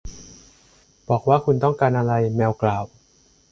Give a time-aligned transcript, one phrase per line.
[1.09, 2.83] บอกว่าคุณต้องการอะไร แมวกล่าว